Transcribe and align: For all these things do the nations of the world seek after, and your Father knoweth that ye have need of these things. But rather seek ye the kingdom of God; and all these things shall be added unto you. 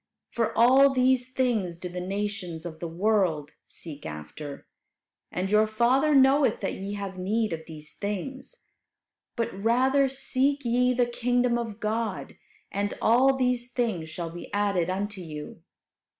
For 0.31 0.57
all 0.57 0.91
these 0.95 1.31
things 1.31 1.77
do 1.77 1.87
the 1.87 2.01
nations 2.01 2.65
of 2.65 2.79
the 2.79 2.87
world 2.87 3.51
seek 3.67 4.03
after, 4.03 4.65
and 5.31 5.51
your 5.51 5.67
Father 5.67 6.15
knoweth 6.15 6.59
that 6.61 6.73
ye 6.73 6.93
have 6.93 7.19
need 7.19 7.53
of 7.53 7.67
these 7.67 7.93
things. 7.93 8.63
But 9.35 9.53
rather 9.53 10.09
seek 10.09 10.65
ye 10.65 10.95
the 10.95 11.05
kingdom 11.05 11.55
of 11.59 11.79
God; 11.79 12.35
and 12.71 12.95
all 12.99 13.37
these 13.37 13.71
things 13.71 14.09
shall 14.09 14.31
be 14.31 14.51
added 14.51 14.89
unto 14.89 15.21
you. 15.21 15.61